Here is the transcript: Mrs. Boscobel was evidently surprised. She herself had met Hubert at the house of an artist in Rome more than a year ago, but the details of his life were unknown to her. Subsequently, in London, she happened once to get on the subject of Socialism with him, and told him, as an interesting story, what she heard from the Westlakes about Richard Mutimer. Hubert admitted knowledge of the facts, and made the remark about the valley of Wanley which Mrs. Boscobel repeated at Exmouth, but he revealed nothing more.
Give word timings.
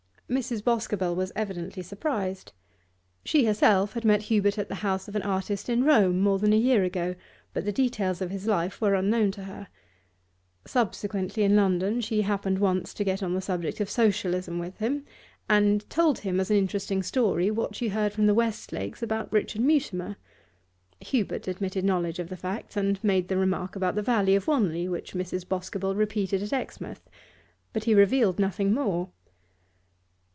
Mrs. 0.31 0.63
Boscobel 0.63 1.13
was 1.13 1.33
evidently 1.35 1.83
surprised. 1.83 2.53
She 3.25 3.43
herself 3.45 3.95
had 3.95 4.05
met 4.05 4.21
Hubert 4.21 4.57
at 4.57 4.69
the 4.69 4.75
house 4.75 5.09
of 5.09 5.15
an 5.17 5.23
artist 5.23 5.67
in 5.67 5.83
Rome 5.83 6.21
more 6.21 6.39
than 6.39 6.53
a 6.53 6.57
year 6.57 6.85
ago, 6.85 7.15
but 7.53 7.65
the 7.65 7.73
details 7.73 8.21
of 8.21 8.31
his 8.31 8.47
life 8.47 8.79
were 8.79 8.95
unknown 8.95 9.31
to 9.31 9.43
her. 9.43 9.67
Subsequently, 10.65 11.43
in 11.43 11.57
London, 11.57 11.99
she 11.99 12.21
happened 12.21 12.59
once 12.59 12.93
to 12.93 13.03
get 13.03 13.21
on 13.21 13.33
the 13.33 13.41
subject 13.41 13.81
of 13.81 13.89
Socialism 13.89 14.57
with 14.57 14.77
him, 14.77 15.03
and 15.49 15.85
told 15.89 16.19
him, 16.19 16.39
as 16.39 16.49
an 16.49 16.55
interesting 16.55 17.03
story, 17.03 17.51
what 17.51 17.75
she 17.75 17.89
heard 17.89 18.13
from 18.13 18.25
the 18.25 18.33
Westlakes 18.33 19.03
about 19.03 19.29
Richard 19.33 19.59
Mutimer. 19.59 20.15
Hubert 21.01 21.45
admitted 21.49 21.83
knowledge 21.83 22.19
of 22.19 22.29
the 22.29 22.37
facts, 22.37 22.77
and 22.77 23.03
made 23.03 23.27
the 23.27 23.35
remark 23.35 23.75
about 23.75 23.95
the 23.95 24.01
valley 24.01 24.35
of 24.37 24.47
Wanley 24.47 24.87
which 24.87 25.11
Mrs. 25.13 25.45
Boscobel 25.45 25.93
repeated 25.93 26.41
at 26.41 26.53
Exmouth, 26.53 27.09
but 27.73 27.83
he 27.83 27.93
revealed 27.93 28.39
nothing 28.39 28.73
more. 28.73 29.09